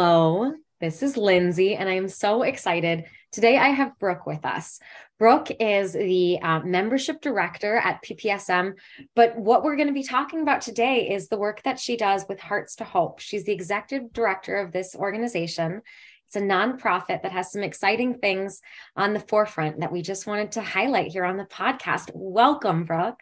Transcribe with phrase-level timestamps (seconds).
[0.00, 3.06] Hello, this is Lindsey, and I am so excited.
[3.32, 4.78] Today I have Brooke with us.
[5.18, 8.74] Brooke is the uh, membership director at PPSM,
[9.16, 12.24] but what we're going to be talking about today is the work that she does
[12.28, 13.18] with Hearts 2 Hope.
[13.18, 15.82] She's the executive director of this organization.
[16.28, 18.60] It's a nonprofit that has some exciting things
[18.94, 22.12] on the forefront that we just wanted to highlight here on the podcast.
[22.14, 23.18] Welcome, Brooke.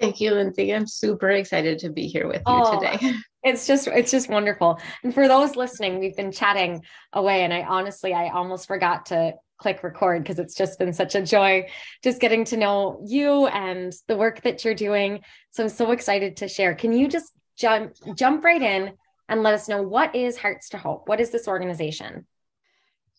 [0.00, 0.74] Thank you, Lindsey.
[0.74, 3.14] I'm super excited to be here with you oh, today.
[3.42, 4.78] It's just it's just wonderful.
[5.02, 6.82] And for those listening, we've been chatting
[7.14, 11.14] away and I honestly I almost forgot to click record because it's just been such
[11.14, 11.66] a joy
[12.02, 15.20] just getting to know you and the work that you're doing.
[15.52, 16.74] So I'm so excited to share.
[16.74, 18.92] Can you just jump jump right in
[19.30, 21.08] and let us know what is Hearts 2 Hope?
[21.08, 22.26] What is this organization?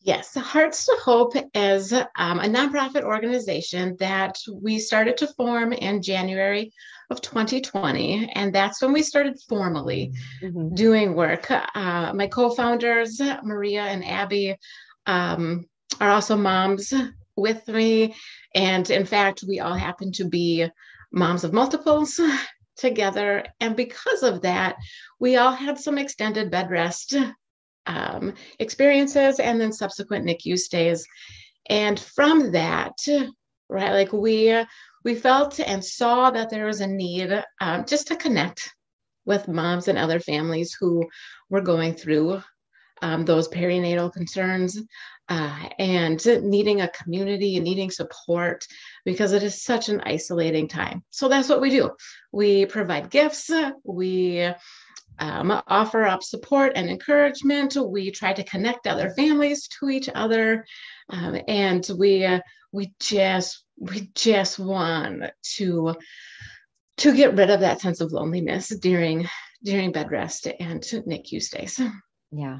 [0.03, 6.01] Yes, Hearts 2 Hope is um, a nonprofit organization that we started to form in
[6.01, 6.73] January
[7.11, 8.31] of 2020.
[8.33, 10.73] And that's when we started formally mm-hmm.
[10.73, 11.51] doing work.
[11.51, 14.55] Uh, my co founders, Maria and Abby,
[15.05, 15.67] um,
[15.99, 16.91] are also moms
[17.35, 18.15] with me.
[18.55, 20.67] And in fact, we all happen to be
[21.11, 22.19] moms of multiples
[22.75, 23.45] together.
[23.59, 24.77] And because of that,
[25.19, 27.15] we all had some extended bed rest
[27.85, 31.05] um, experiences and then subsequent NICU stays.
[31.69, 32.97] And from that,
[33.69, 34.63] right, like we
[35.03, 38.69] we felt and saw that there was a need um, just to connect
[39.25, 41.07] with moms and other families who
[41.49, 42.41] were going through
[43.01, 44.79] um, those perinatal concerns
[45.29, 48.65] uh, and needing a community and needing support
[49.05, 51.03] because it is such an isolating time.
[51.09, 51.91] So that's what we do.
[52.31, 53.49] We provide gifts,
[53.83, 54.51] we
[55.19, 57.75] um, offer up support and encouragement.
[57.75, 60.65] We try to connect other families to each other,
[61.09, 62.39] um, and we uh,
[62.71, 65.23] we just we just want
[65.55, 65.95] to
[66.97, 69.27] to get rid of that sense of loneliness during
[69.63, 71.79] during bed rest and NICU stays.
[72.31, 72.59] Yeah.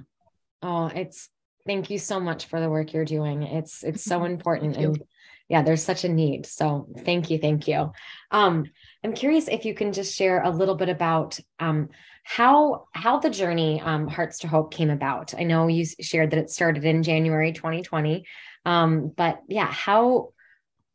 [0.62, 1.30] Oh, it's
[1.66, 3.44] thank you so much for the work you're doing.
[3.44, 5.02] It's it's so important and
[5.52, 6.46] yeah, there's such a need.
[6.46, 7.92] So thank you, thank you.
[8.32, 8.72] Um,
[9.04, 11.90] I'm curious if you can just share a little bit about um,
[12.24, 15.34] how how the journey um, Hearts 2 Hope came about.
[15.38, 18.26] I know you shared that it started in January 2020,
[18.66, 20.30] um, but yeah, how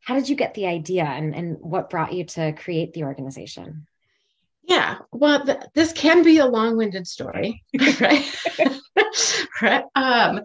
[0.01, 3.85] how did you get the idea and and what brought you to create the organization?
[4.63, 7.63] Yeah, well, th- this can be a long-winded story,
[8.01, 8.35] right?
[9.61, 9.83] right.
[9.93, 10.41] Um,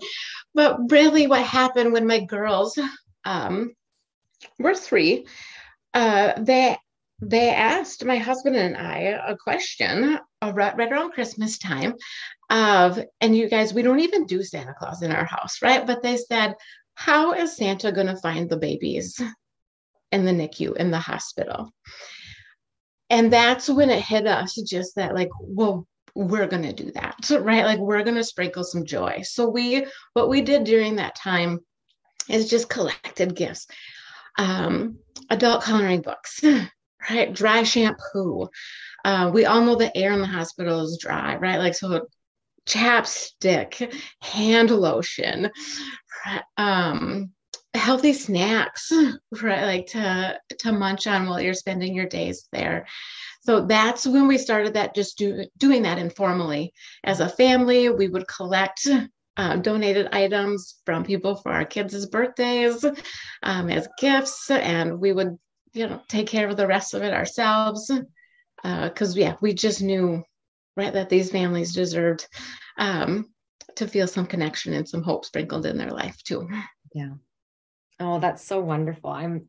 [0.55, 2.79] but really, what happened when my girls
[3.25, 3.73] um,
[4.59, 5.27] were three,
[5.95, 6.77] uh, they
[7.21, 11.95] they asked my husband and I a question right, around Christmas time
[12.51, 15.87] of, and you guys, we don't even do Santa Claus in our house, right?
[15.87, 16.55] But they said,
[16.95, 19.21] how is Santa going to find the babies
[20.11, 21.73] in the NICU, in the hospital?
[23.09, 27.31] And that's when it hit us just that, like, well, we're going to do that,
[27.31, 27.65] right?
[27.65, 29.21] Like, we're going to sprinkle some joy.
[29.23, 31.61] So, we, what we did during that time
[32.29, 33.67] is just collected gifts,
[34.39, 34.99] um,
[35.31, 36.43] adult coloring books,
[37.11, 37.33] right?
[37.33, 38.49] Dry shampoo.
[39.05, 41.59] Uh, we all know the air in the hospital is dry, right?
[41.59, 42.07] Like, so
[42.67, 45.51] chapstick, hand lotion,
[46.57, 47.31] um,
[47.75, 48.93] healthy snacks,
[49.43, 49.65] right?
[49.65, 52.87] Like to, to munch on while you're spending your days there.
[53.45, 56.73] So that's when we started that, just do, doing that informally.
[57.03, 58.87] As a family, we would collect
[59.37, 62.85] uh, donated items from people for our kids' birthdays
[63.43, 65.39] um, as gifts, and we would
[65.73, 67.91] you know take care of the rest of it ourselves.
[68.63, 70.23] Because uh, yeah we just knew
[70.77, 72.27] right that these families deserved
[72.79, 73.27] um,
[73.77, 76.49] to feel some connection and some hope sprinkled in their life too.
[76.95, 77.15] Yeah.
[77.99, 79.11] Oh that's so wonderful.
[79.11, 79.49] I'm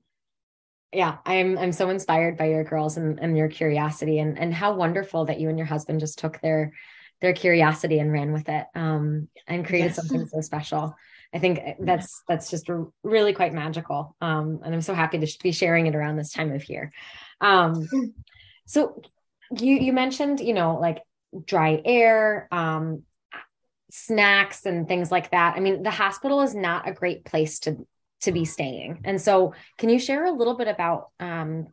[0.94, 4.74] yeah i'm i'm so inspired by your girls and, and your curiosity and and how
[4.74, 6.72] wonderful that you and your husband just took their
[7.24, 9.96] their curiosity and ran with it um, and created yes.
[9.96, 10.96] something so special
[11.34, 12.70] I think that's that's just
[13.04, 16.52] really quite magical, um, and I'm so happy to be sharing it around this time
[16.52, 16.92] of year.
[17.42, 17.88] Um,
[18.68, 19.02] so
[19.60, 21.02] you you mentioned you know like
[21.46, 23.04] dry air, um,
[23.90, 25.56] snacks, and things like that.
[25.58, 27.88] I mean, the hospital is not a great place to
[28.22, 31.68] to be staying, and so can you share a little bit about um,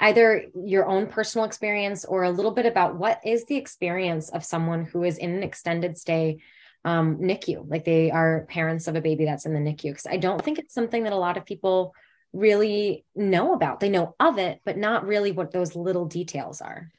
[0.00, 4.44] either your own personal experience or a little bit about what is the experience of
[4.44, 6.38] someone who is in an extended stay
[6.84, 9.84] um, NICU, like they are parents of a baby that's in the NICU.
[9.84, 11.94] Because I don't think it's something that a lot of people
[12.32, 13.80] really know about.
[13.80, 16.90] They know of it, but not really what those little details are.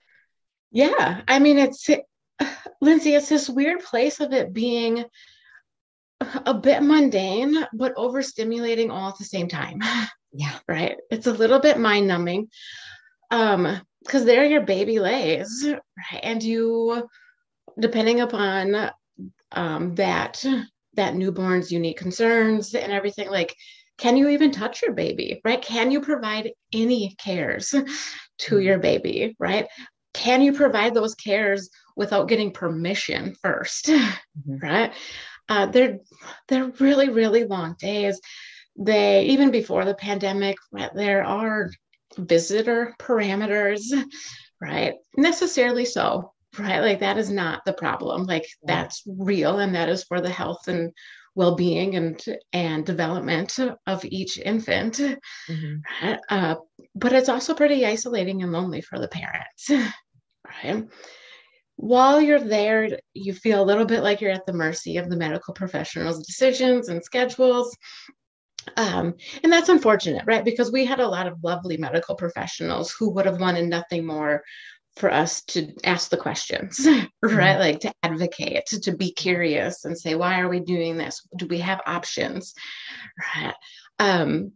[0.72, 1.22] Yeah.
[1.28, 1.88] I mean, it's,
[2.82, 5.06] Lindsey, it's this weird place of it being
[6.46, 9.82] a bit mundane, but overstimulating all at the same time.
[10.36, 10.58] Yeah.
[10.68, 10.98] Right.
[11.10, 12.50] It's a little bit mind numbing.
[13.32, 16.20] Um, because there your baby lays, right?
[16.22, 17.10] And you,
[17.80, 18.92] depending upon
[19.52, 20.46] um, that
[20.94, 23.56] that newborn's unique concerns and everything like
[23.98, 28.62] can you even touch your baby right can you provide any cares to mm-hmm.
[28.62, 29.68] your baby right
[30.14, 34.58] can you provide those cares without getting permission 1st mm-hmm.
[34.58, 34.94] right
[35.48, 36.00] uh, they're
[36.48, 38.20] they're really really long days
[38.78, 40.58] they even before the pandemic
[40.94, 41.70] there are
[42.18, 43.82] visitor parameters
[44.62, 44.96] right?
[45.18, 46.80] Necessarily so right?
[46.80, 48.26] Like that is not the problem.
[48.26, 50.92] Like that's real and that is for the health and
[51.36, 52.24] well-being and
[52.54, 55.02] and development of each infant.
[55.50, 56.14] Mm-hmm.
[56.30, 56.56] uh,
[56.96, 59.70] but it's also pretty isolating and lonely for the parents
[60.64, 60.86] right?
[61.78, 65.18] While you're there you feel a little bit like you're at the mercy of the
[65.18, 67.76] medical professionals decisions and schedules
[68.78, 69.14] um,
[69.44, 73.26] and that's unfortunate right because we had a lot of lovely medical professionals who would
[73.26, 74.44] have wanted nothing more
[74.96, 77.10] for us to ask the questions, right?
[77.24, 77.60] Mm-hmm.
[77.60, 81.22] Like to advocate, to, to be curious and say, why are we doing this?
[81.36, 82.54] Do we have options?
[83.36, 83.54] Right.
[84.00, 84.54] Um,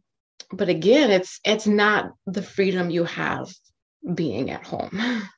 [0.51, 3.53] but again, it's it's not the freedom you have
[4.13, 5.01] being at home.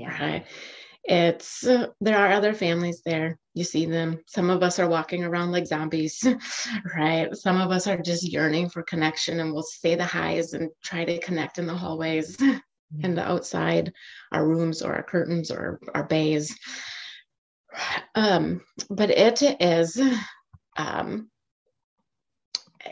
[0.00, 0.16] Yeah.
[0.16, 0.46] Right.
[1.02, 3.36] It's uh, there are other families there.
[3.58, 4.20] You see them.
[4.28, 6.24] Some of us are walking around like zombies,
[6.96, 7.34] right?
[7.36, 11.04] Some of us are just yearning for connection and we'll say the highs and try
[11.04, 12.38] to connect in the hallways
[13.02, 13.92] and the outside,
[14.30, 16.56] our rooms or our curtains or our bays.
[18.14, 18.60] Um,
[18.90, 20.00] but it is,
[20.76, 21.28] um,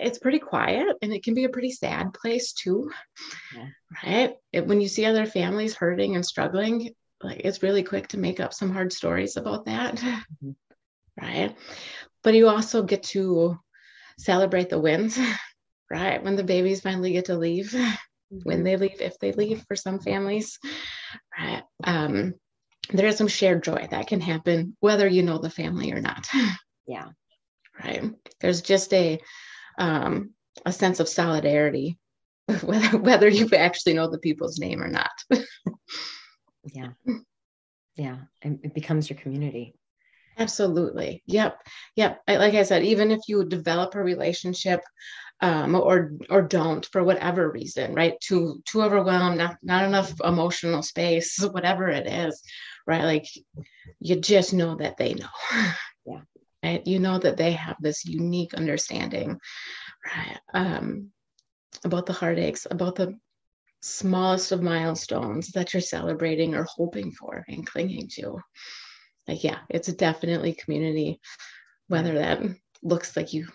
[0.00, 2.90] it's pretty quiet and it can be a pretty sad place too,
[3.54, 3.68] yeah.
[4.04, 4.34] right?
[4.52, 6.92] It, when you see other families hurting and struggling,
[7.26, 10.50] like it's really quick to make up some hard stories about that, mm-hmm.
[11.20, 11.56] right?
[12.22, 13.58] But you also get to
[14.18, 15.18] celebrate the wins,
[15.90, 16.22] right?
[16.22, 17.74] When the babies finally get to leave
[18.42, 20.58] when they leave, if they leave for some families.
[21.38, 21.62] Right?
[21.84, 22.34] Um,
[22.92, 26.26] there is some shared joy that can happen whether you know the family or not.
[26.86, 27.08] Yeah.
[27.82, 28.12] Right.
[28.40, 29.20] There's just a
[29.78, 30.30] um,
[30.64, 31.98] a sense of solidarity,
[32.62, 35.10] whether whether you actually know the people's name or not.
[36.72, 36.90] Yeah.
[37.96, 38.18] Yeah.
[38.42, 39.74] And it becomes your community.
[40.38, 41.22] Absolutely.
[41.26, 41.58] Yep.
[41.96, 42.20] Yep.
[42.28, 44.82] Like I said, even if you develop a relationship
[45.40, 48.14] um, or or don't for whatever reason, right?
[48.20, 52.42] Too too overwhelmed, not not enough emotional space, whatever it is,
[52.86, 53.04] right?
[53.04, 53.26] Like
[54.00, 55.28] you just know that they know.
[56.08, 56.20] Yeah.
[56.62, 56.86] Right?
[56.86, 59.40] You know that they have this unique understanding,
[60.06, 60.38] right?
[60.54, 61.10] Um,
[61.84, 63.18] about the heartaches, about the
[63.86, 68.40] smallest of milestones that you're celebrating or hoping for and clinging to.
[69.28, 71.20] Like, yeah, it's definitely community,
[71.88, 72.42] whether that
[72.82, 73.46] looks like you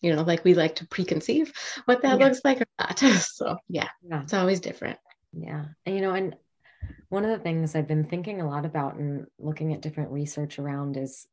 [0.00, 1.52] you know, like we like to preconceive
[1.84, 2.26] what that yeah.
[2.26, 2.98] looks like or not.
[3.20, 4.98] so yeah, yeah, it's always different.
[5.32, 5.66] Yeah.
[5.86, 6.36] And you know, and
[7.08, 10.58] one of the things I've been thinking a lot about and looking at different research
[10.58, 11.26] around is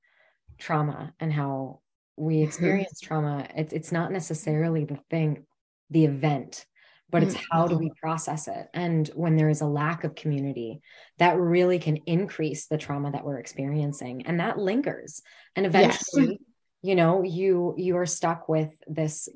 [0.57, 1.79] trauma and how
[2.17, 2.47] we mm-hmm.
[2.47, 3.07] experience mm-hmm.
[3.07, 3.47] trauma.
[3.55, 5.45] It's it's not necessarily the thing,
[5.89, 6.65] the event,
[7.09, 7.57] but it's mm-hmm.
[7.57, 10.81] how do we process it and when there is a lack of community
[11.17, 15.21] that really can increase the trauma that we're experiencing and that lingers
[15.55, 16.37] and eventually yes
[16.81, 19.29] you know you you are stuck with this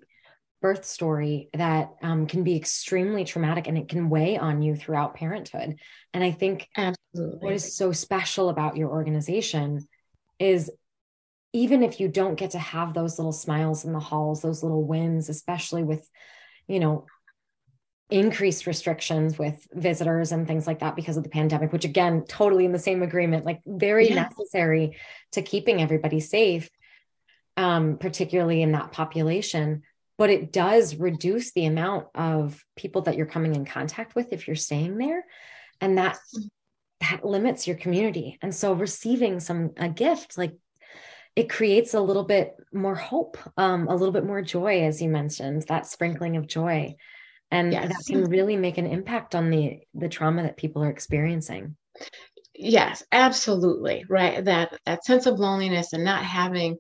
[0.62, 5.15] birth story that um, can be extremely traumatic and it can weigh on you throughout
[5.15, 5.75] parenthood
[6.13, 7.39] and i think Absolutely.
[7.39, 9.88] what is so special about your organization
[10.39, 10.72] is
[11.53, 14.86] even if you don't get to have those little smiles in the halls those little
[14.86, 16.07] wins especially with
[16.67, 17.05] you know
[18.12, 22.65] increased restrictions with visitors and things like that because of the pandemic which again totally
[22.65, 24.24] in the same agreement like very yeah.
[24.24, 24.98] necessary
[25.32, 26.70] to keeping everybody safe
[27.58, 29.84] um, particularly in that population.
[30.18, 34.48] But it does reduce the amount of people that you're coming in contact with if
[34.48, 35.25] you're staying there,
[35.80, 36.18] and that
[37.00, 38.38] that limits your community.
[38.41, 40.56] And so, receiving some a gift like
[41.36, 45.10] it creates a little bit more hope, um, a little bit more joy, as you
[45.10, 46.96] mentioned, that sprinkling of joy,
[47.51, 47.89] and yes.
[47.89, 51.75] that can really make an impact on the the trauma that people are experiencing
[52.55, 56.77] yes absolutely right that that sense of loneliness and not having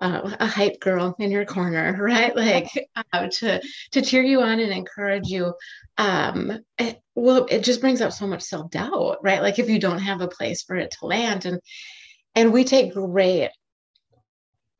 [0.00, 2.34] uh, a hype girl in your corner, right?
[2.36, 2.68] Like
[3.12, 3.60] uh, to
[3.92, 5.54] to cheer you on and encourage you.
[5.96, 9.42] Um, it, well, it just brings up so much self doubt, right?
[9.42, 11.60] Like if you don't have a place for it to land, and
[12.34, 13.50] and we take great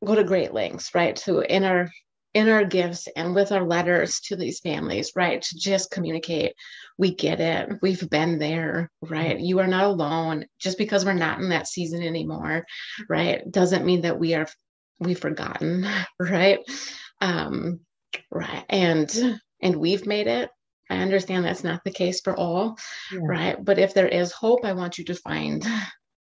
[0.05, 1.17] go to great lengths, right?
[1.17, 1.91] To in our
[2.39, 5.43] in our gifts and with our letters to these families, right?
[5.43, 6.55] To just communicate,
[6.97, 7.69] we get it.
[7.83, 9.39] We've been there, right?
[9.39, 10.47] You are not alone.
[10.61, 12.65] Just because we're not in that season anymore,
[13.09, 13.43] right?
[13.51, 14.47] Doesn't mean that we are
[15.01, 15.85] we've forgotten,
[16.21, 16.61] right?
[17.21, 17.81] Um,
[18.31, 18.65] right.
[18.69, 20.49] And and we've made it.
[20.89, 22.79] I understand that's not the case for all,
[23.13, 23.19] yeah.
[23.23, 23.65] right?
[23.65, 25.67] But if there is hope, I want you to find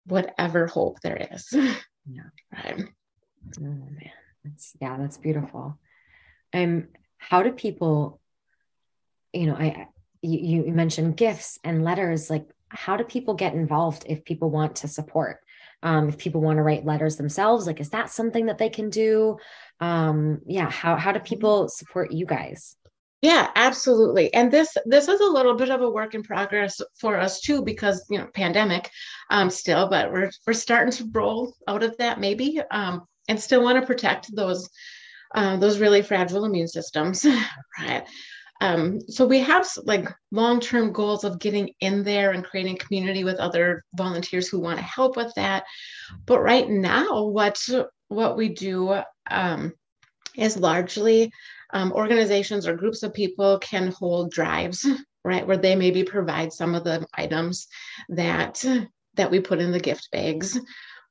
[0.06, 1.48] whatever hope there is.
[1.52, 2.24] Yeah.
[2.54, 2.86] Right.
[3.60, 4.12] Oh man.
[4.44, 5.80] That's yeah, that's beautiful.
[6.54, 8.20] Um, how do people,
[9.32, 9.88] you know, I
[10.22, 14.78] you, you mentioned gifts and letters, like how do people get involved if people want
[14.78, 15.40] to support?
[15.82, 18.90] Um, if people want to write letters themselves, like is that something that they can
[18.90, 19.38] do?
[19.80, 22.78] Um, yeah, how how do people support you guys?
[23.22, 24.34] Yeah, absolutely.
[24.34, 27.64] And this this is a little bit of a work in progress for us too,
[27.64, 28.90] because you know, pandemic
[29.30, 32.62] um still, but we're we're starting to roll out of that maybe.
[32.72, 34.70] Um, and still want to protect those
[35.34, 37.26] uh, those really fragile immune systems,
[37.80, 38.06] right?
[38.62, 43.38] Um, so we have like long-term goals of getting in there and creating community with
[43.38, 45.66] other volunteers who want to help with that.
[46.26, 47.60] But right now, what
[48.08, 49.74] what we do um,
[50.38, 51.32] is largely
[51.74, 54.88] um, organizations or groups of people can hold drives,
[55.26, 57.68] right, where they maybe provide some of the items
[58.10, 58.64] that
[59.16, 60.60] that we put in the gift bags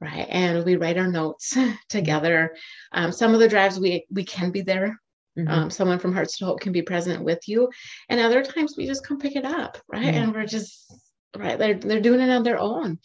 [0.03, 0.27] right?
[0.29, 1.57] And we write our notes
[1.89, 2.57] together.
[2.91, 4.99] Um, some of the drives we we can be there.
[5.39, 5.49] Mm-hmm.
[5.51, 7.71] um, someone from Hearts 2 Hope can be present with you.
[8.11, 10.05] And other times we just come pick it up right?
[10.05, 10.25] Mm-hmm.
[10.25, 10.93] and we're just
[11.35, 12.99] right they're, they're doing it on their own.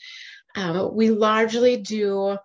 [0.58, 2.38] Um, we largely do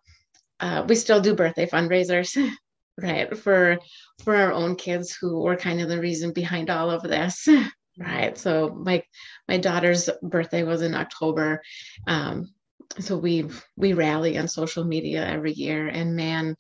[0.61, 2.37] uh, we still do birthday fundraisers
[3.01, 3.79] right for
[4.23, 7.49] for our own kids who were kind of the reason behind all of this
[7.99, 8.39] right?
[8.39, 9.03] So my
[9.49, 11.61] my daughter's birthday was in october.
[12.07, 12.55] Um,
[12.99, 13.47] so we
[13.77, 16.57] we rally on social media every year and man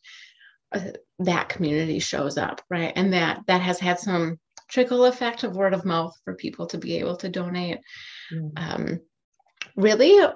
[0.72, 0.80] uh,
[1.18, 5.74] that community shows up right and that that has had some trickle effect of word
[5.74, 7.78] of mouth for people to be able to donate
[8.32, 8.48] mm-hmm.
[8.56, 9.00] um,
[9.76, 10.26] really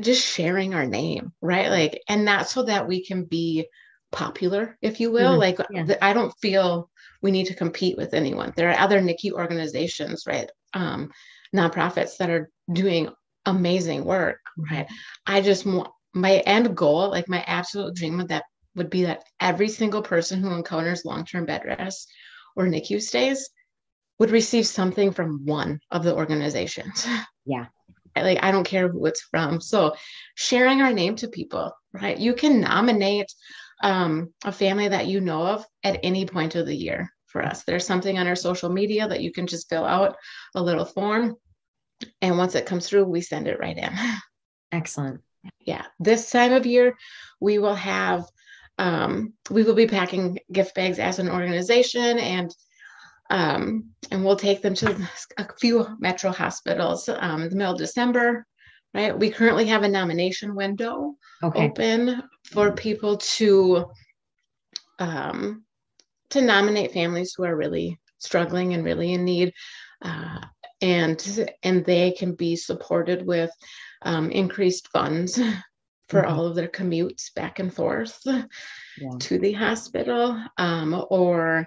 [0.00, 3.66] just sharing our name right like and that's so that we can be
[4.12, 5.40] popular if you will mm-hmm.
[5.40, 5.96] like yeah.
[6.02, 6.90] i don't feel
[7.22, 11.10] we need to compete with anyone there are other NICU organizations right um,
[11.54, 13.10] nonprofits that are doing
[13.46, 14.86] amazing work, right?
[15.26, 18.44] I just want my end goal, like my absolute dream of that
[18.74, 22.10] would be that every single person who encounters long-term bed rest
[22.56, 23.50] or NICU stays
[24.18, 27.06] would receive something from one of the organizations.
[27.46, 27.66] Yeah.
[28.14, 29.60] Like I don't care who it's from.
[29.60, 29.96] So
[30.34, 32.16] sharing our name to people, right?
[32.16, 33.32] You can nominate
[33.82, 37.64] um, a family that you know of at any point of the year for us.
[37.64, 40.16] There's something on our social media that you can just fill out
[40.54, 41.36] a little form
[42.22, 43.90] and once it comes through, we send it right in.
[44.72, 45.20] Excellent.
[45.64, 45.84] Yeah.
[45.98, 46.96] This time of year,
[47.40, 48.24] we will have,
[48.78, 52.54] um, we will be packing gift bags as an organization and
[53.30, 55.08] um, and we'll take them to
[55.38, 58.44] a few metro hospitals um, in the middle of December.
[58.92, 59.16] Right.
[59.16, 61.66] We currently have a nomination window okay.
[61.66, 63.86] open for people to
[64.98, 65.64] um,
[66.30, 69.52] to nominate families who are really struggling and really in need.
[70.02, 70.40] Uh,
[70.82, 73.50] and and they can be supported with
[74.02, 75.38] um, increased funds
[76.08, 76.30] for mm-hmm.
[76.30, 78.42] all of their commutes back and forth yeah.
[79.18, 81.66] to the hospital um, or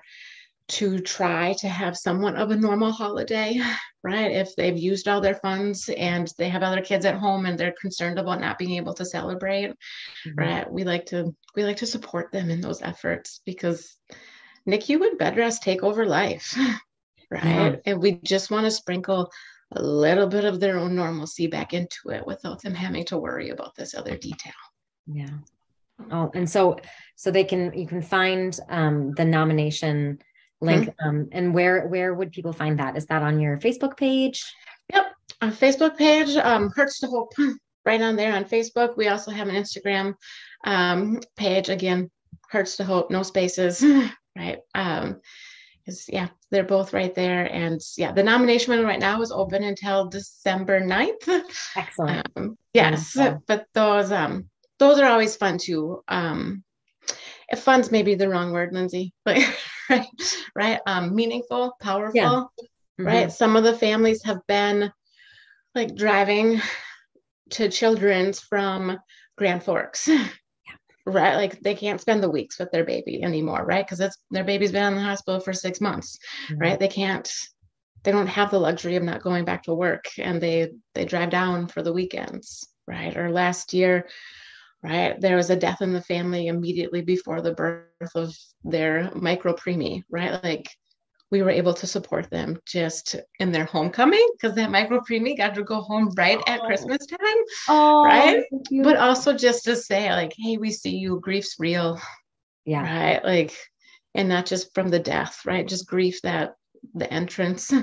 [0.69, 3.59] to try to have somewhat of a normal holiday
[4.03, 7.57] right if they've used all their funds and they have other kids at home and
[7.57, 9.69] they're concerned about not being able to celebrate
[10.25, 10.35] mm-hmm.
[10.35, 13.97] right we like to we like to support them in those efforts because
[14.65, 16.57] nicu would bed rest take over life
[17.33, 17.43] right?
[17.43, 17.75] Yeah.
[17.85, 19.29] And we just want to sprinkle
[19.75, 23.49] a little bit of their own normalcy back into it without them having to worry
[23.49, 24.53] about this other detail.
[25.07, 25.29] Yeah.
[26.11, 26.77] Oh, and so
[27.15, 30.19] so they can you can find um the nomination
[30.61, 31.07] link mm-hmm.
[31.07, 32.97] um and where where would people find that?
[32.97, 34.43] Is that on your Facebook page?
[34.91, 35.05] Yep.
[35.41, 37.33] On Facebook page, um Hearts 2 Hope
[37.85, 38.97] right on there on Facebook.
[38.97, 40.15] We also have an Instagram
[40.65, 42.09] um page again,
[42.51, 43.83] Hearts 2 Hope, no spaces,
[44.35, 44.59] right?
[44.75, 45.21] Um
[45.83, 47.45] because yeah they're both right there.
[47.45, 51.41] And yeah the nomination window right now is open until december 9th
[51.75, 52.27] excellent.
[52.35, 54.49] Um, yes but those um
[54.79, 56.63] those are always fun too um
[57.49, 59.37] if fun's maybe the wrong word Lindsey but
[59.89, 60.07] right
[60.55, 62.43] right um meaningful powerful yeah.
[62.43, 63.05] mm-hmm.
[63.05, 63.31] right?
[63.31, 64.91] Some of the families have been
[65.75, 66.61] like driving
[67.51, 68.97] to children's from
[69.37, 70.09] grand forks
[71.05, 71.35] right?
[71.35, 73.85] Like they can't spend the weeks with their baby anymore right?
[73.85, 76.17] Because it's their baby's been in the hospital for six months
[76.49, 76.61] mm-hmm.
[76.61, 76.79] right?
[76.79, 77.31] They can't
[78.03, 81.29] they don't have the luxury of not going back to work and they they drive
[81.29, 83.15] down for the weekends right?
[83.15, 84.07] Or last year
[84.81, 89.53] right there was a death in the family immediately before the birth of their micro
[89.53, 90.43] preemie right?
[90.43, 90.67] Like
[91.33, 95.55] we were able to support them just in their homecoming because that micro preemie got
[95.55, 96.65] to go home right at oh.
[96.67, 97.37] Christmas time.
[97.67, 98.43] Oh, right.
[98.83, 101.99] But also just to say, like, hey, we see you, grief's real.
[102.65, 102.83] Yeah.
[102.83, 103.25] Right.
[103.25, 103.57] Like,
[104.13, 105.67] and not just from the death, right?
[105.67, 106.53] Just grief that
[106.93, 107.73] the entrance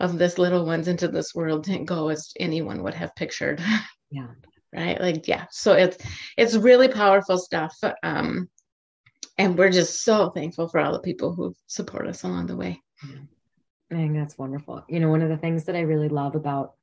[0.00, 3.62] of this little ones into this world didn't go as anyone would have pictured.
[4.10, 4.26] Yeah.
[4.74, 5.96] right like yeah so it's
[6.36, 8.48] it's really powerful stuff um
[9.38, 12.80] and we're just so thankful for all the people who support us along the way.
[13.02, 14.84] I think that's wonderful.
[14.88, 16.74] You know one of the things that i really love about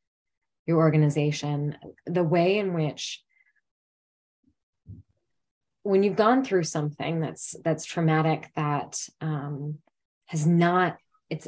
[0.66, 3.22] your organization the way in which
[5.84, 9.80] when you've gone through something that's that's traumatic that um,
[10.26, 10.98] has not
[11.30, 11.48] it's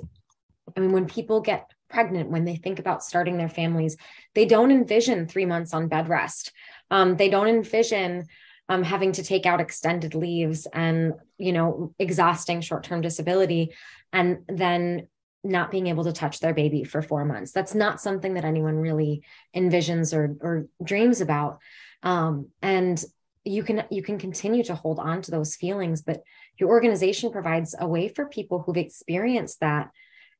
[0.75, 3.95] i mean when people get pregnant when they think about starting their families
[4.33, 6.51] they don't envision three months on bed rest.
[6.89, 8.27] Um, they don't envision
[8.73, 13.73] um, having to take out extended leaves and you know exhausting short-term disability
[14.11, 15.07] and then
[15.43, 17.51] not being able to touch their baby for four months.
[17.51, 19.23] That's not something that anyone really
[19.55, 21.59] envisions or or dreams about.
[22.01, 23.03] Um, and
[23.43, 26.23] you can you can continue to hold on to those feelings but
[26.57, 29.89] your organization provides a way for people who've experienced that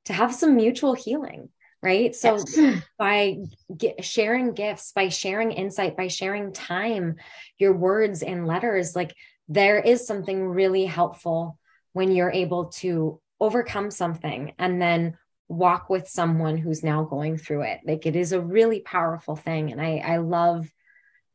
[0.05, 1.49] to have some mutual healing
[1.83, 2.15] right?
[2.15, 2.81] So yes.
[2.97, 3.37] by
[3.77, 7.17] get, sharing gifts by sharing insight by sharing time
[7.59, 9.13] your words and letters like
[9.49, 11.59] there is something really helpful
[11.91, 15.17] when you're able to overcome something and then
[15.49, 17.81] walk with someone who's now going through it.
[17.85, 20.67] Like it is a really powerful thing and i i love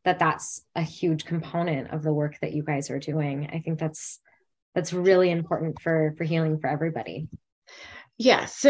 [0.04, 3.50] that that's a huge component of the work that you guys are doing.
[3.52, 4.20] I think that's
[4.74, 7.28] that's really important for for healing for everybody.
[8.16, 8.64] Yes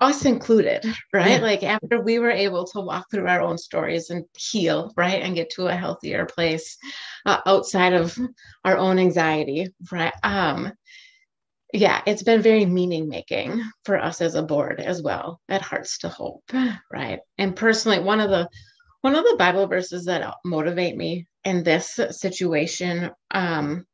[0.00, 1.32] us included right?
[1.32, 1.38] Yeah.
[1.38, 5.34] like after we were able to walk through our own stories and heal right and
[5.34, 6.76] get to a healthier place
[7.26, 8.18] uh, outside of
[8.64, 10.14] our own anxiety right?
[10.22, 10.72] Um
[11.72, 15.98] yeah it's been very meaning making for us as a board as well at Hearts
[15.98, 16.44] 2 Hope
[16.92, 17.20] right?
[17.38, 18.48] And personally one of the
[19.00, 23.84] one of the Bible verses that motivate me in this situation, um,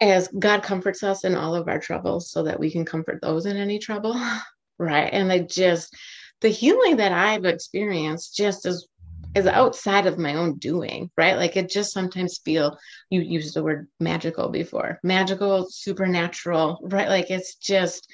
[0.00, 3.46] as God comforts us in all of our troubles so that we can comfort those
[3.46, 4.20] in any trouble,
[4.78, 5.10] right?
[5.12, 5.94] And I just,
[6.40, 8.86] the healing that I've experienced just is
[9.34, 11.36] is outside of my own doing, right?
[11.36, 12.76] Like it just sometimes feel
[13.10, 17.08] you used the word magical before, magical, supernatural, right?
[17.08, 18.08] Like it's just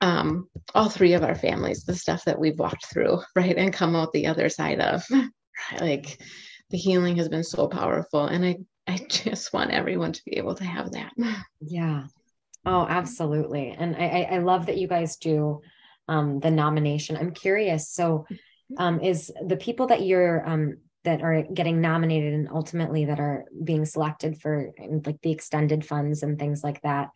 [0.00, 3.96] um, all three of our families, the stuff that we've walked through, right, and come
[3.96, 5.04] out the other side of.
[5.70, 5.80] Right?
[5.80, 6.20] Like
[6.70, 8.56] the healing has been so powerful, and I
[8.92, 11.12] I just want everyone to be able to have that.
[11.60, 12.04] Yeah.
[12.64, 13.74] Oh, absolutely.
[13.76, 15.62] And I I love that you guys do
[16.08, 17.16] um, the nomination.
[17.16, 17.88] I'm curious.
[17.88, 18.26] So,
[18.78, 23.44] um, is the people that you're um, that are getting nominated and ultimately that are
[23.64, 24.70] being selected for
[25.06, 27.10] like the extended funds and things like that,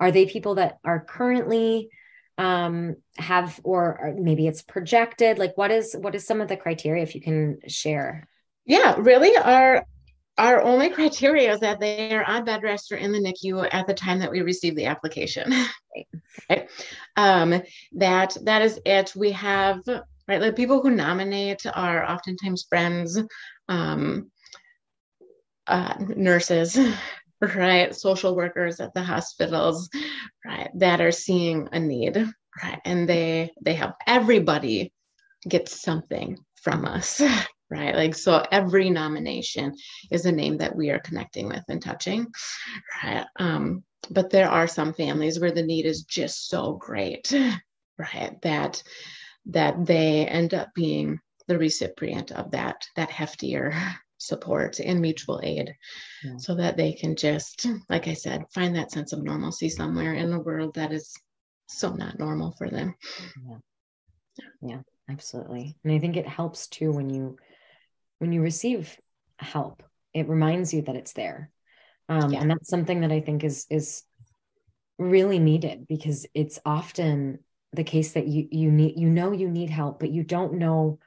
[0.00, 1.90] are they people that are currently
[2.38, 6.56] um have or, or maybe it's projected like what is what is some of the
[6.56, 8.28] criteria if you can share
[8.64, 9.84] yeah really our
[10.38, 13.86] our only criteria is that they are on bed rest or in the NICU at
[13.86, 15.52] the time that we receive the application.
[16.48, 16.68] Right.
[17.16, 19.12] Um, that that is it.
[19.16, 19.80] We have
[20.28, 23.18] right like people who nominate are oftentimes friends,
[23.68, 24.30] um,
[25.66, 26.78] uh, nurses,
[27.40, 29.90] right, social workers at the hospitals,
[30.46, 32.16] right, that are seeing a need,
[32.62, 34.92] right, and they they help everybody
[35.48, 37.20] get something from us,
[37.70, 37.94] right?
[37.94, 39.74] Like so, every nomination
[40.10, 42.26] is a name that we are connecting with and touching,
[43.02, 43.26] right?
[43.38, 47.32] Um, but there are some families where the need is just so great,
[47.98, 48.82] right, that
[49.46, 53.74] that they end up being the recipient of that that heftier
[54.18, 55.74] support and mutual aid
[56.24, 56.36] yeah.
[56.36, 60.32] so that they can just like i said find that sense of normalcy somewhere in
[60.32, 61.14] a world that is
[61.68, 62.94] so not normal for them
[63.48, 63.56] yeah.
[64.60, 67.36] yeah absolutely and i think it helps too when you
[68.18, 68.96] when you receive
[69.38, 69.82] help
[70.14, 71.50] it reminds you that it's there.
[72.08, 72.40] Um, yeah.
[72.40, 74.02] and that's something that i think is is
[74.98, 77.38] really needed because it's often
[77.74, 80.98] the case that you you need you know you need help but you don't know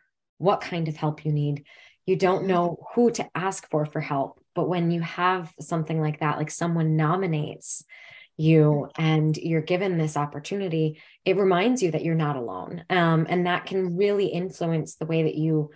[0.41, 1.65] what kind of help you need.
[2.06, 4.43] You don't know who to ask for for help.
[4.56, 7.84] But when you have something like that like someone nominates
[8.38, 12.84] you and you're given this opportunity it reminds you that you're not alone.
[12.89, 15.71] Um, and that can really influence the way that you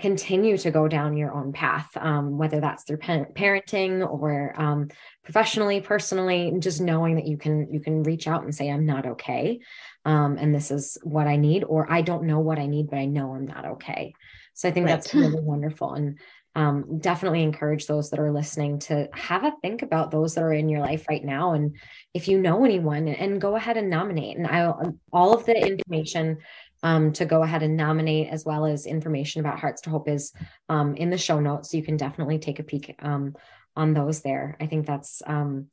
[0.00, 4.88] continue to go down your own path um, whether that's through parenting or um,
[5.22, 9.06] professionally personally just knowing that you can you can reach out and say i'm not
[9.06, 9.60] okay
[10.04, 12.98] um, and this is what i need or i don't know what i need but
[12.98, 14.12] i know i'm not okay
[14.54, 14.92] so I think right.
[14.92, 15.92] that's really wonderful.
[15.94, 16.18] And
[16.56, 20.52] um, definitely encourage those that are listening to have a think about those that are
[20.52, 21.52] in your life right now.
[21.52, 21.76] And
[22.14, 24.36] if you know anyone, and go ahead and nominate.
[24.36, 26.38] And I'll all of the information
[26.84, 30.32] um, to go ahead and nominate, as well as information about Hearts 2 Hope, is
[30.68, 31.70] um, in the show notes.
[31.70, 33.34] So you can definitely take a peek um,
[33.74, 34.56] on those there.
[34.60, 35.68] I think that's um,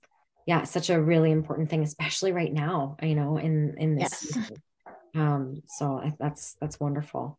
[0.48, 2.96] yeah, such a really important thing, especially right now.
[3.04, 4.32] You know, in in this.
[4.36, 4.52] Yes.
[5.14, 7.38] Um, so that's that's wonderful.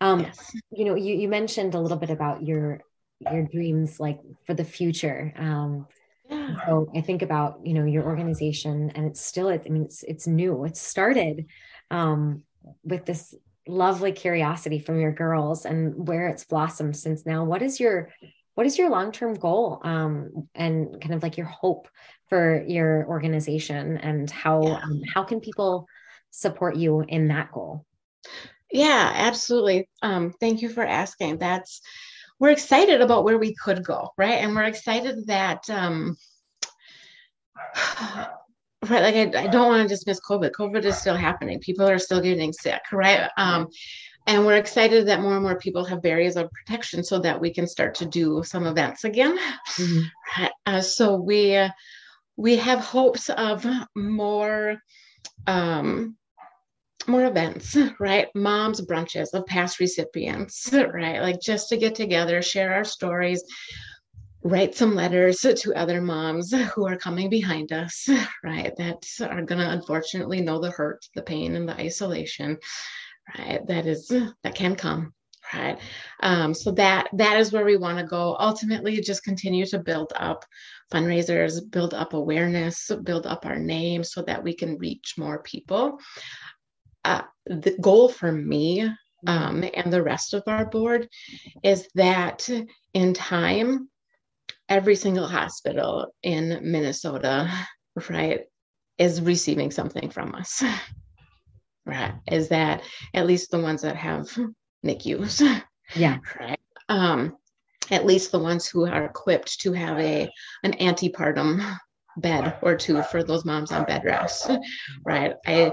[0.00, 0.52] Um, yes.
[0.72, 2.80] you know, you, you mentioned a little bit about your
[3.20, 5.32] your dreams like for the future.
[5.36, 5.86] Um,
[6.28, 6.56] yeah.
[6.66, 10.26] So I think about you know your organization, and it's still I mean it's it's
[10.26, 10.64] new.
[10.64, 11.46] It started
[11.92, 12.42] um,
[12.82, 13.34] with this
[13.66, 17.44] lovely curiosity from your girls, and where it's blossomed since now.
[17.44, 18.10] What is your
[18.54, 21.88] what is your long term goal um, and kind of like your hope
[22.28, 24.80] for your organization, and how yeah.
[24.82, 25.86] um, how can people
[26.30, 27.84] support you in that goal?
[28.70, 29.88] Yeah, absolutely.
[30.02, 31.38] Um, thank you for asking.
[31.38, 31.80] That's
[32.40, 34.42] we're excited about where we could go, right?
[34.42, 36.16] And we're excited that um
[38.90, 40.52] right like I, I don't want to dismiss COVID.
[40.52, 41.60] COVID is still happening.
[41.60, 43.30] People are still getting sick, right?
[43.36, 43.68] Um
[44.26, 47.52] and we're excited that more and more people have barriers of protection so that we
[47.52, 49.38] can start to do some events again.
[49.78, 50.46] Mm-hmm.
[50.66, 51.60] Uh, so we
[52.36, 54.78] we have hopes of more
[55.46, 56.16] um
[57.06, 58.28] more events, right?
[58.34, 61.20] Moms brunches of past recipients, right?
[61.20, 63.42] Like just to get together, share our stories,
[64.44, 68.08] write some letters to other moms who are coming behind us,
[68.44, 68.72] right?
[68.76, 72.58] That are going to unfortunately know the hurt, the pain, and the isolation,
[73.38, 73.66] right?
[73.66, 75.12] That is, that can come.
[75.52, 75.78] Right.
[76.20, 78.34] Um, so that that is where we want to go.
[78.40, 80.42] Ultimately, just continue to build up
[80.90, 85.98] fundraisers, build up awareness, build up our name so that we can reach more people
[87.04, 88.88] uh, the goal for me
[89.26, 91.08] um, and the rest of our board
[91.62, 92.48] is that
[92.92, 93.88] in time,
[94.68, 97.50] every single hospital in Minnesota,
[98.10, 98.42] right,
[98.98, 100.62] is receiving something from us.
[101.86, 102.14] Right.
[102.32, 104.34] Is that at least the ones that have
[104.82, 105.42] NICUs.
[105.94, 106.16] Yeah.
[106.40, 106.58] Right.
[106.88, 107.36] Um,
[107.90, 110.30] at least the ones who are equipped to have a
[110.62, 111.62] an antepartum
[112.16, 114.50] bed or two for those moms on bed rest
[115.04, 115.72] right i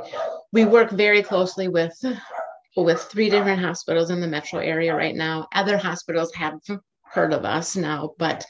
[0.51, 1.93] we work very closely with
[2.75, 6.59] with three different hospitals in the metro area right now other hospitals have
[7.11, 8.45] heard of us now but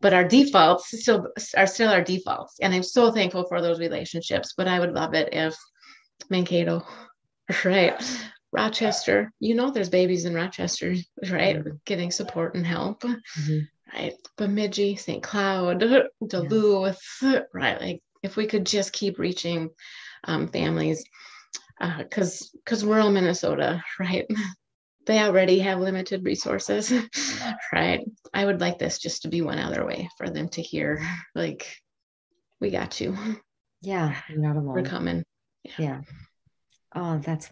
[0.00, 4.54] but our defaults still are still our defaults and i'm so thankful for those relationships
[4.56, 5.54] but i would love it if
[6.30, 6.82] mankato
[7.64, 8.02] right
[8.52, 10.94] rochester you know there's babies in rochester
[11.30, 11.76] right mm-hmm.
[11.84, 13.60] getting support and help mm-hmm
[13.94, 14.14] right?
[14.36, 15.22] Bemidji, St.
[15.22, 15.84] Cloud,
[16.26, 17.02] Duluth,
[17.52, 17.80] right?
[17.80, 19.70] Like if we could just keep reaching
[20.24, 21.04] um, families,
[21.98, 24.26] because uh, because rural Minnesota, right?
[25.06, 26.92] They already have limited resources,
[27.72, 28.00] right?
[28.32, 31.02] I would like this just to be one other way for them to hear,
[31.34, 31.74] like,
[32.60, 33.16] we got you.
[33.80, 34.74] Yeah, not alone.
[34.74, 35.24] we're coming.
[35.64, 35.72] Yeah.
[35.78, 36.00] yeah.
[36.94, 37.50] Oh, that's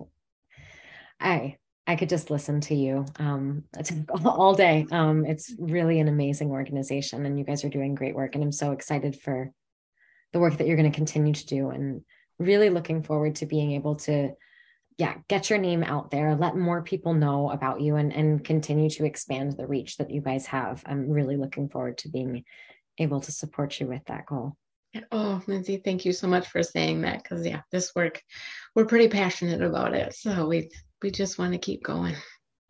[1.21, 1.57] I
[1.87, 3.65] I could just listen to you um,
[4.25, 4.87] all day.
[4.91, 8.35] Um, it's really an amazing organization, and you guys are doing great work.
[8.35, 9.51] And I'm so excited for
[10.35, 12.03] the work that you're going to continue to do, and
[12.39, 14.33] really looking forward to being able to,
[14.99, 18.91] yeah, get your name out there, let more people know about you, and and continue
[18.91, 20.83] to expand the reach that you guys have.
[20.85, 22.45] I'm really looking forward to being
[22.99, 24.57] able to support you with that goal.
[25.13, 27.23] Oh, Lindsey, thank you so much for saying that.
[27.23, 28.21] Because yeah, this work,
[28.75, 30.15] we're pretty passionate about it.
[30.15, 32.17] So we we just want to keep going.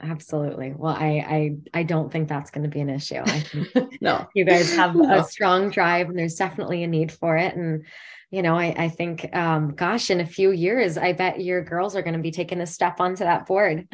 [0.01, 0.75] Absolutely.
[0.77, 3.21] Well, I I I don't think that's going to be an issue.
[3.25, 5.21] I think no, you guys have no.
[5.21, 7.57] a strong drive, and there's definitely a need for it.
[7.57, 7.85] And
[8.31, 11.97] you know, I I think, um, gosh, in a few years, I bet your girls
[11.97, 13.89] are going to be taking a step onto that board.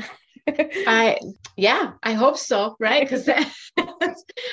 [0.47, 1.19] I
[1.57, 2.77] yeah, I hope so.
[2.79, 3.27] Right, because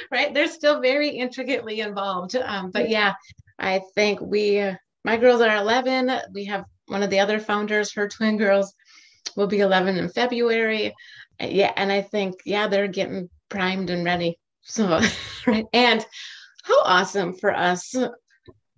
[0.09, 2.37] right, they're still very intricately involved.
[2.37, 3.15] Um, but yeah,
[3.59, 4.71] I think we
[5.03, 6.11] my girls are 11.
[6.33, 8.73] We have one of the other founders, her twin girls
[9.35, 10.93] will be 11 in February.
[11.39, 14.37] Yeah, and I think yeah, they're getting primed and ready.
[14.61, 15.01] So,
[15.47, 16.05] right, and
[16.63, 17.95] how awesome for us.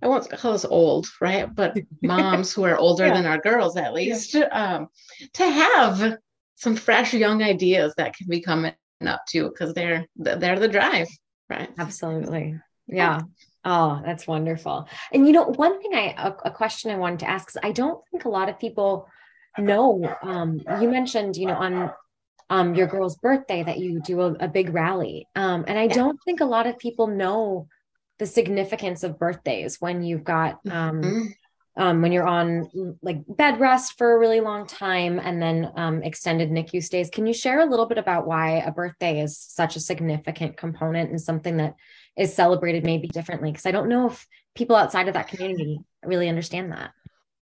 [0.01, 1.53] I won't call us old, right?
[1.53, 3.13] But moms who are older yeah.
[3.13, 4.47] than our girls, at least, yeah.
[4.47, 4.87] um,
[5.33, 6.17] to have
[6.55, 8.73] some fresh young ideas that can be coming
[9.05, 11.07] up too, because they're they're the drive,
[11.49, 11.69] right?
[11.77, 13.21] Absolutely, yeah.
[13.65, 14.89] Oh, that's wonderful.
[15.13, 17.71] And you know, one thing I a, a question I wanted to ask is I
[17.71, 19.07] don't think a lot of people
[19.57, 21.91] no, um, you mentioned, you know, on
[22.49, 25.27] um, your girl's birthday that you do a, a big rally.
[25.35, 27.67] Um, and I don't think a lot of people know
[28.19, 31.81] the significance of birthdays when you've got um, mm-hmm.
[31.81, 36.03] um, when you're on like bed rest for a really long time and then um,
[36.03, 37.09] extended NICU stays.
[37.09, 41.09] Can you share a little bit about why a birthday is such a significant component
[41.09, 41.75] and something that
[42.15, 43.51] is celebrated maybe differently?
[43.51, 46.91] Because I don't know if people outside of that community really understand that.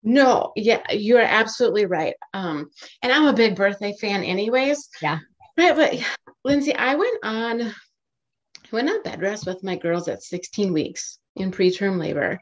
[0.07, 2.15] No, yeah, you're absolutely right.
[2.33, 2.69] Um,
[3.03, 4.87] and I'm a big birthday fan, anyways.
[5.01, 5.19] Yeah.
[5.57, 5.95] Right, but
[6.45, 7.73] Lindsey, I went on, I
[8.71, 12.39] went on bed rest with my girls at 16 weeks in preterm labor,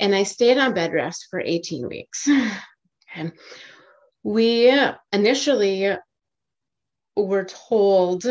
[0.00, 2.28] and I stayed on bed rest for 18 weeks.
[3.12, 3.32] And
[4.22, 4.72] we
[5.12, 5.96] initially
[7.16, 8.24] were told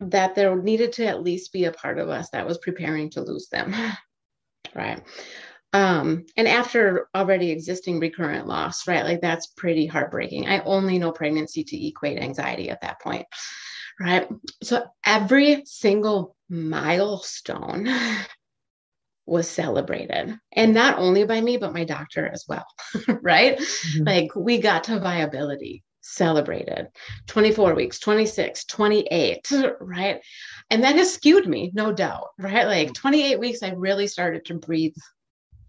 [0.00, 3.22] that there needed to at least be a part of us that was preparing to
[3.22, 3.74] lose them.
[4.74, 5.00] Right.
[5.76, 9.04] Um, and after already existing recurrent loss, right?
[9.04, 10.48] Like that's pretty heartbreaking.
[10.48, 13.26] I only know pregnancy to equate anxiety at that point.
[14.00, 14.26] Right.
[14.62, 17.88] So every single milestone
[19.26, 22.64] was celebrated and not only by me but my doctor as well
[23.22, 24.04] right mm-hmm.
[24.04, 26.86] like we got to viability celebrated
[27.26, 30.20] 24 weeks 26 28 right
[30.70, 34.54] and that has skewed me no doubt right like 28 weeks i really started to
[34.54, 34.94] breathe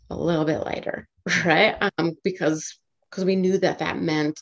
[0.09, 1.07] a little bit lighter
[1.45, 1.75] right?
[1.97, 2.77] Um, because
[3.09, 4.39] because we knew that that meant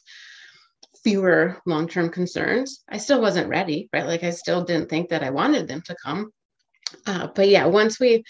[1.03, 2.83] fewer long-term concerns.
[2.89, 4.05] I still wasn't ready right?
[4.05, 6.31] Like i still didn't think that i wanted them to come.
[7.05, 8.23] Uh, but yeah once we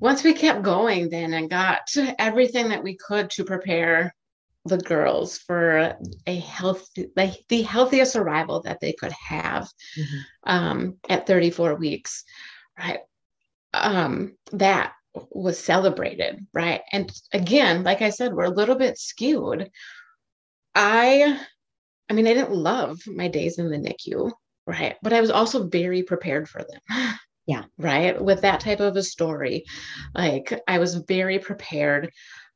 [0.00, 1.82] once we kept going then and got
[2.18, 4.14] everything that we could to prepare
[4.64, 10.18] the girls for a healthy like the healthiest arrival that they could have mm-hmm.
[10.44, 12.24] um, at 34 weeks
[12.78, 13.00] right?
[13.74, 14.92] Um, that
[15.30, 16.80] was celebrated right?
[16.92, 19.70] And again like i said we're a little bit skewed.
[20.74, 21.38] I
[22.08, 24.30] i mean i didn't love my days in the nicu
[24.66, 24.96] right?
[25.02, 27.14] But i was also very prepared for them.
[27.44, 27.64] Yeah.
[27.76, 28.22] Right?
[28.22, 29.64] With that type of a story
[30.14, 32.10] like i was very prepared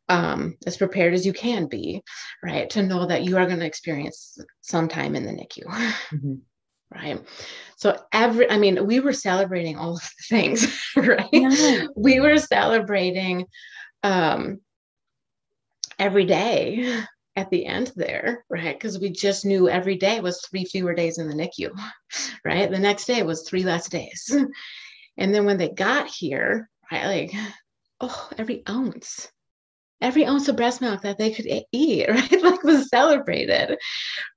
[0.09, 2.03] um, as prepared as you can be,
[2.42, 2.71] right?
[2.71, 6.35] To know that you are going to experience some time in the NICU, mm-hmm.
[6.96, 7.22] Right?
[7.76, 11.28] So every, I mean, we were celebrating all of the things, right?
[11.32, 11.87] Yeah.
[11.96, 13.46] We were celebrating
[14.02, 14.61] um,
[15.98, 17.02] every day
[17.37, 18.74] at the end there, right?
[18.74, 21.70] Because we just knew every day was three fewer days in the NICU,
[22.44, 22.70] right?
[22.70, 24.35] The next day was three less days.
[25.18, 27.32] And then when they got here, right, like,
[28.00, 29.28] oh, every ounce
[30.00, 32.42] every ounce of breast milk that they could eat, right?
[32.42, 33.78] Like was celebrated,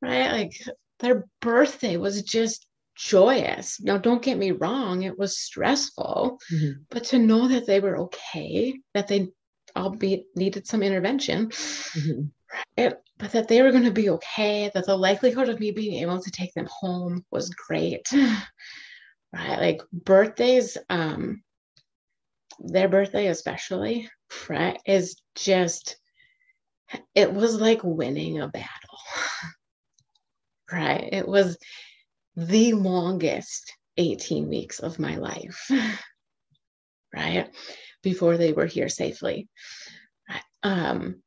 [0.02, 0.32] right?
[0.32, 0.62] Like
[1.00, 3.80] their birthday was just joyous.
[3.82, 6.82] Now, don't get me wrong, it was stressful, mm-hmm.
[6.90, 9.30] but to know that they were okay, that they
[9.76, 12.22] albeit needed some intervention, mm-hmm.
[12.78, 12.96] right?
[13.20, 16.22] but that they were going to be okay, that the likelihood of me being able
[16.22, 18.08] to take them home was great,
[19.34, 19.60] right?
[19.60, 21.44] Like birthdays, um,
[22.60, 24.10] their birthday especially,
[24.48, 25.98] right, is just,
[27.14, 29.00] it was like winning a battle,
[30.72, 31.10] right?
[31.12, 31.58] It was
[32.36, 35.70] the longest 18 weeks of my life,
[37.14, 37.50] right?
[38.02, 39.48] Before they were here safely.
[40.64, 41.22] Um,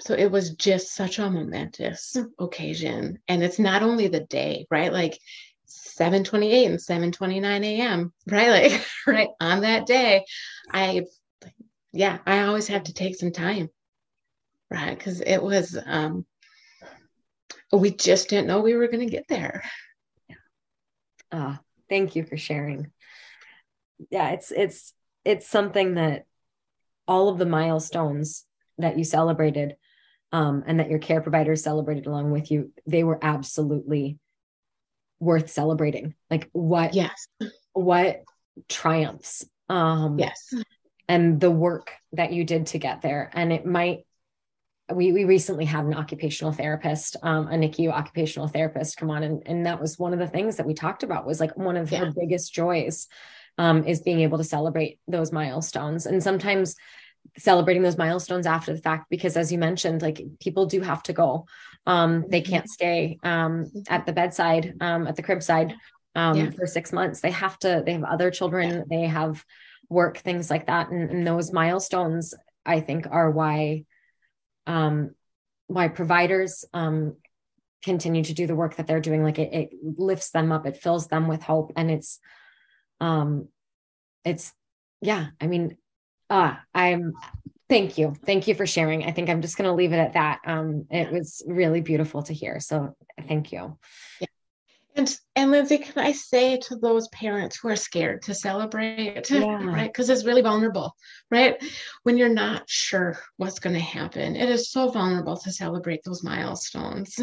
[0.00, 3.18] so it was just such a momentous occasion.
[3.26, 4.92] And it's not only the day, right?
[4.92, 5.18] Like
[5.66, 8.12] 7:28 and 7:29 a.m.
[8.26, 10.24] Right, like right on that day,
[10.70, 11.04] I,
[11.92, 13.70] yeah, I always have to take some time,
[14.70, 14.96] right?
[14.96, 16.24] Because it was, um,
[17.72, 19.62] we just didn't know we were going to get there.
[20.28, 20.36] Yeah.
[21.32, 22.90] Ah, thank you for sharing.
[24.10, 26.24] Yeah, it's it's it's something that
[27.06, 28.44] all of the milestones
[28.78, 29.76] that you celebrated
[30.32, 34.18] um, and that your care providers celebrated along with you, they were absolutely
[35.20, 37.26] worth celebrating like what yes
[37.72, 38.22] what
[38.68, 40.54] triumphs um yes
[41.08, 44.06] and the work that you did to get there and it might
[44.94, 49.42] we we recently had an occupational therapist um a NICU occupational therapist come on and
[49.46, 51.90] and that was one of the things that we talked about was like one of
[51.90, 51.98] yeah.
[51.98, 53.06] her biggest joys
[53.58, 56.74] um is being able to celebrate those milestones and sometimes
[57.36, 61.12] celebrating those milestones after the fact because as you mentioned like people do have to
[61.12, 61.46] go
[61.86, 62.52] um they mm-hmm.
[62.52, 65.74] can't stay um at the bedside um at the crib side
[66.14, 66.50] um yeah.
[66.50, 68.82] for 6 months they have to they have other children yeah.
[68.88, 69.44] they have
[69.90, 73.84] work things like that and, and those milestones i think are why
[74.68, 75.10] um
[75.66, 77.16] why providers um
[77.84, 80.76] continue to do the work that they're doing like it, it lifts them up it
[80.76, 82.20] fills them with hope and it's
[83.00, 83.48] um
[84.24, 84.52] it's
[85.00, 85.76] yeah i mean
[86.30, 87.14] Ah, I'm
[87.68, 88.14] thank you.
[88.26, 89.04] Thank you for sharing.
[89.04, 90.40] I think I'm just going to leave it at that.
[90.44, 92.60] Um, it was really beautiful to hear.
[92.60, 93.78] So thank you.
[94.20, 94.26] Yeah.
[94.98, 99.64] And, and Lindsey, can I say to those parents who are scared to celebrate, yeah.
[99.64, 99.86] right?
[99.86, 100.92] Because it's really vulnerable,
[101.30, 101.56] right?
[102.02, 106.24] When you're not sure what's going to happen, it is so vulnerable to celebrate those
[106.24, 107.16] milestones,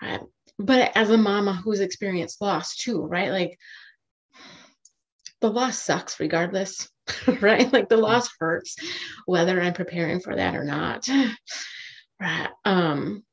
[0.00, 0.20] right?
[0.60, 3.32] But as a mama who's experienced loss too, right?
[3.32, 3.58] Like
[5.40, 6.88] the loss sucks regardless,
[7.40, 7.70] right?
[7.72, 8.76] Like the loss hurts,
[9.26, 11.08] whether I'm preparing for that or not.
[12.20, 12.50] Right.
[12.64, 13.24] Um,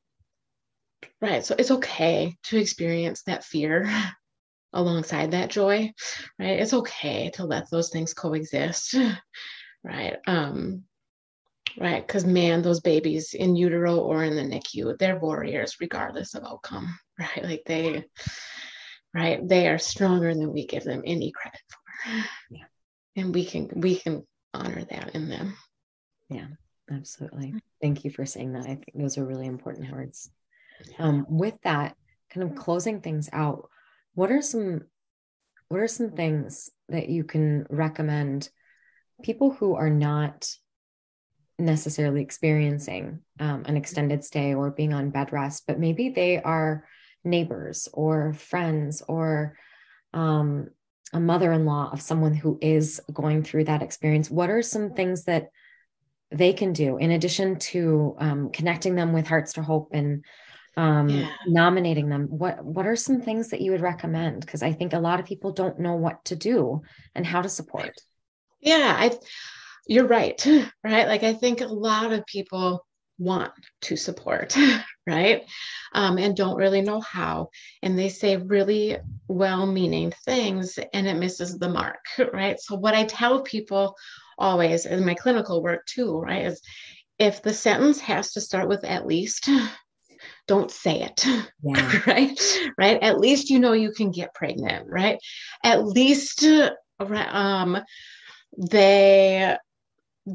[1.20, 1.44] right.
[1.44, 3.90] So it's okay to experience that fear
[4.72, 5.92] alongside that joy,
[6.38, 6.60] right?
[6.60, 8.94] It's okay to let those things coexist.
[9.82, 10.18] Right.
[10.26, 10.84] Um,
[11.80, 12.06] right.
[12.06, 16.94] Because man, those babies in utero or in the NICU, they're warriors regardless of outcome,
[17.18, 17.42] right?
[17.42, 18.04] Like they
[19.14, 22.10] right they are stronger than we give them any credit for
[22.50, 22.64] Yeah.
[23.16, 25.56] and we can we can honor that in them
[26.28, 26.46] Yeah,
[26.90, 27.54] absolutely.
[27.80, 28.64] Thank you for saying that.
[28.64, 30.30] I think those are really important words.
[30.98, 31.96] Um, with that,
[32.30, 33.68] kind of closing things out,
[34.14, 34.82] what are some
[35.68, 38.48] what are some things that you can recommend
[39.22, 40.52] people who are not
[41.60, 46.84] necessarily experiencing um, an extended stay or being on bed rest, but maybe they are
[47.22, 49.56] neighbors or friends or
[50.12, 50.68] um,
[51.12, 54.30] a mother-in-law of someone who is going through that experience?
[54.30, 55.50] What are some things that
[56.30, 60.24] they can do in addition to um, connecting them with Hearts 2 Hope and
[60.76, 61.30] um, Yeah.
[61.46, 64.40] nominating them what what are some things that you would recommend?
[64.40, 66.82] Because i think a lot of people don't know what to do
[67.14, 67.92] and how to support.
[68.60, 69.18] Yeah i
[69.86, 70.44] you're right
[70.84, 71.06] right?
[71.08, 72.86] Like i think a lot of people
[73.18, 73.52] want
[73.82, 74.56] to support
[75.06, 75.42] right?
[75.92, 77.50] Um, and don't really know how
[77.82, 78.96] and they say really
[79.28, 81.98] well-meaning things and it misses the mark
[82.32, 82.58] right?
[82.60, 83.94] So what i tell people
[84.38, 86.62] always in my clinical work too right is
[87.18, 89.50] if the sentence has to start with at least
[90.50, 91.24] don't say it
[91.62, 92.00] yeah.
[92.08, 92.40] right?
[92.76, 93.00] Right?
[93.00, 95.16] At least you know you can get pregnant right?
[95.62, 96.44] At least
[96.98, 97.78] um
[98.58, 99.56] they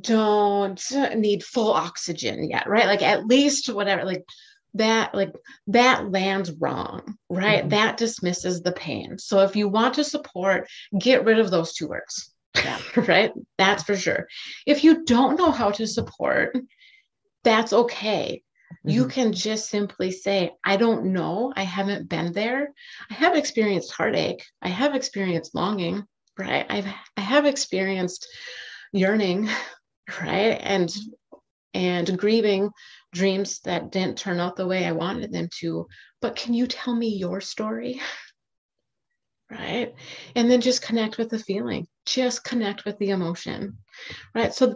[0.01, 0.81] don't
[1.15, 2.85] need full oxygen yet right?
[2.87, 4.23] Like at least whatever like
[4.75, 5.33] that like
[5.67, 7.65] that lands wrong right?
[7.65, 7.69] Mhm.
[7.71, 9.17] that dismisses the pain.
[9.17, 12.79] So if you want to support get rid of those two words Yeah.
[12.95, 13.33] right?
[13.57, 14.27] That's for sure.
[14.65, 16.55] If you don't know how to support
[17.43, 18.41] that's okay
[18.85, 19.11] you Mhm.
[19.11, 21.51] can just simply say i don't know.
[21.55, 22.73] I haven't been there.
[23.09, 24.43] I have experienced heartache.
[24.61, 26.05] I have experienced longing
[26.37, 26.65] right?
[26.69, 28.27] I've i have experienced
[28.93, 29.49] yearning
[30.21, 30.59] right?
[30.61, 30.93] And
[31.73, 32.71] and grieving
[33.13, 35.87] dreams that didn't turn out the way i wanted them to.
[36.21, 38.01] But can you tell me your story?
[39.51, 39.93] Right?
[40.35, 43.77] And then just connect with the feeling just connect with the emotion
[44.33, 44.53] right?
[44.53, 44.75] So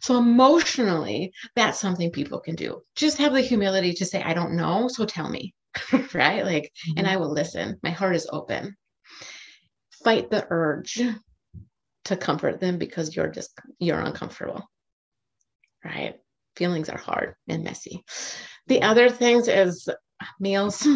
[0.00, 2.82] so emotionally that's something people can do.
[2.94, 5.54] Just have the humility to say i don't know so tell me
[6.14, 6.44] right?
[6.44, 7.06] Like and mm-hmm.
[7.06, 7.78] i will listen.
[7.82, 8.76] My heart is open.
[10.04, 11.02] Fight the urge
[12.04, 14.62] to comfort them because you're just you're uncomfortable
[15.86, 16.16] right?
[16.56, 18.04] Feelings are hard and messy.
[18.66, 19.88] The other things is
[20.40, 20.86] meals.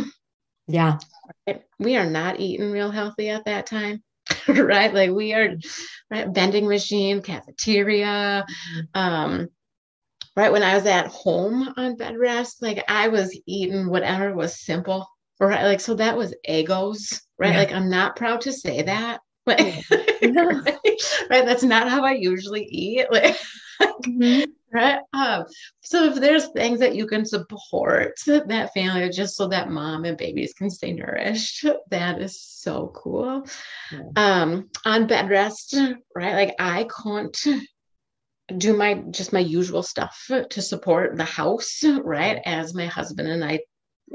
[0.66, 0.99] Yeah.
[1.79, 4.03] We are not eating real healthy at that time
[4.48, 4.92] right?
[4.92, 5.57] Like we are
[6.11, 6.29] right?
[6.29, 8.44] Vending machine cafeteria
[8.94, 9.48] um
[10.37, 10.53] right?
[10.53, 15.07] When i was at home on bed rest like i was eating whatever was simple
[15.38, 15.64] right?
[15.64, 17.53] Like so that was Eggos right?
[17.53, 17.59] Yeah.
[17.59, 19.60] like i'm not proud to say that but
[20.22, 20.42] No.
[20.44, 21.00] right?
[21.30, 23.36] right that's not how i usually eat like
[24.06, 24.46] Mhm.
[24.72, 25.44] right um
[25.80, 30.16] so if there's things that you can support that family just so that mom and
[30.18, 33.46] babies can stay nourished that is so cool
[33.92, 34.00] Yeah.
[34.16, 35.74] um on bed rest
[36.14, 37.36] right like i can't
[38.58, 40.16] do my just my usual stuff
[40.50, 43.60] to support the house right as my husband and i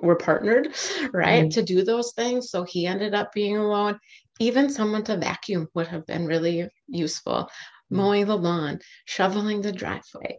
[0.01, 0.65] were partnered
[1.13, 1.53] right Mhm.
[1.53, 3.97] to do those things so he ended up being alone
[4.39, 7.49] even someone to vacuum would have been really useful.
[7.89, 10.37] Mowing the lawn shoveling the driveway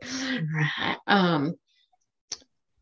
[0.52, 0.96] right?
[1.06, 1.54] um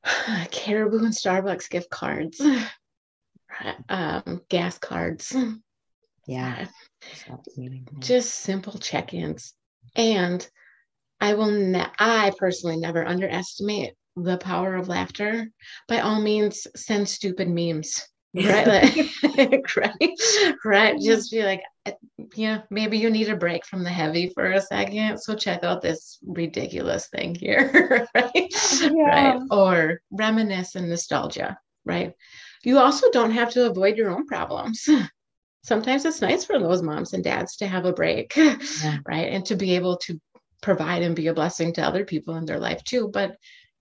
[0.51, 2.41] caribou and starbucks gift cards
[3.89, 5.37] um gas cards.
[6.27, 6.67] Yeah.
[7.99, 9.53] Just simple check-ins.
[9.97, 10.47] And
[11.21, 15.51] i will ne- i personally never underestimate the power of laughter.
[15.89, 18.03] By all means send stupid memes
[18.35, 18.67] right.
[18.67, 18.97] Like,
[19.77, 20.19] right
[20.65, 21.93] right just be like uh,
[22.35, 25.83] yeah maybe you need a break from the heavy for a second so check out
[25.83, 28.55] this ridiculous thing here right?
[28.93, 32.15] Right or reminisce and nostalgia right?
[32.65, 34.89] You also don't have to avoid your own problems.
[35.63, 38.35] Sometimes it's nice for those moms and dads to have a break
[39.07, 40.19] right and to be able to
[40.63, 43.37] provide and be a blessing to other people in their life too but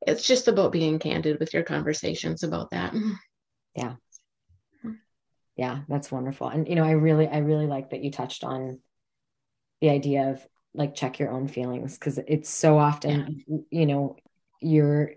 [0.06, 2.94] it's just about being candid with your conversations about that.
[3.74, 3.96] Yeah
[5.88, 6.48] that's wonderful.
[6.48, 8.80] And you know i really i really like that you touched on
[9.82, 14.16] the idea of like check your own feelings because it's so often you know
[14.62, 15.12] you're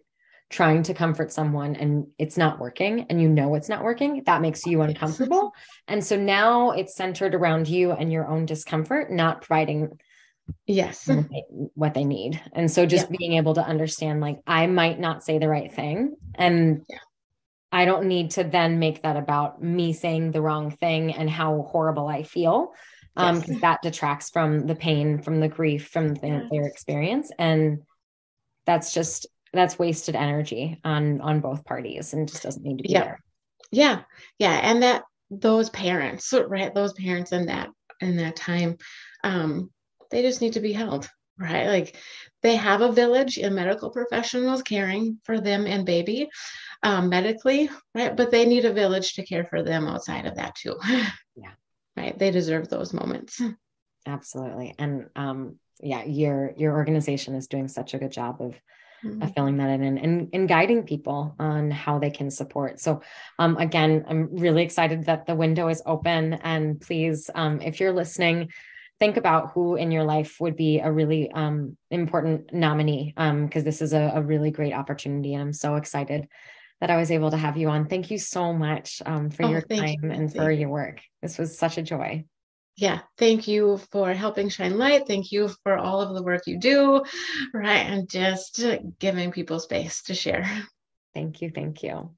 [0.49, 4.41] trying to comfort someone and it's not working and you know it's not working that
[4.41, 5.53] makes you uncomfortable.
[5.89, 9.99] And so now it's centered around you and your own discomfort not providing
[10.67, 11.07] yes.
[11.07, 12.41] what they, what they need.
[12.53, 16.15] And so just being able to understand like i might not say the right thing
[16.35, 16.99] and Yeah.
[17.73, 21.63] I don't need to then make that about me saying the wrong thing and how
[21.71, 22.73] horrible i feel
[23.17, 23.61] um Yes.
[23.61, 26.73] that detracts from the pain from the grief from the thing that their Yes.
[26.73, 27.83] experience and
[28.67, 32.93] that's just that's wasted energy on on both parties and just doesn't need to be
[32.93, 33.05] Yeah.
[33.05, 33.21] there
[33.71, 34.03] yeah
[34.39, 36.75] yeah and that those parents, right?
[36.75, 38.77] Those parents in that in that time,
[39.25, 39.71] um,
[40.11, 41.09] they just need to be held,
[41.39, 41.67] right?
[41.67, 41.97] Like
[42.43, 46.29] they have a village and medical professionals caring for them and baby
[46.83, 48.17] um, medically, right?
[48.17, 50.77] But they need a village to care for them outside of that too.
[51.39, 51.51] Yeah.
[51.95, 52.19] Right.
[52.19, 53.43] They deserve those moments.
[54.07, 54.75] Absolutely.
[54.79, 58.55] And um, yeah, your your organization is doing such a good job of
[59.05, 59.23] mm-hmm.
[59.23, 62.81] of filling that in and, and, and guiding people on how they can support.
[62.81, 63.03] So
[63.39, 66.35] um, again, I'm really excited that the window is open.
[66.35, 68.51] And please, um, if you're listening,
[68.99, 73.65] think about who in your life would be a really um, important nominee Um because
[73.65, 75.35] this is a, a, really great opportunity.
[75.35, 76.29] And I'm so excited
[76.81, 77.87] that I was able to have you on.
[77.87, 80.11] Thank you so much um, for oh, your time you.
[80.11, 81.01] and for your work.
[81.23, 82.25] This was such a joy
[82.77, 85.07] yeah, thank you for helping shine light.
[85.07, 87.03] Thank you for all of the work you do,
[87.55, 87.87] right?
[87.87, 88.63] And just
[88.99, 90.47] giving people space to share.
[91.15, 91.51] Thank you.
[91.51, 92.11] Thank you.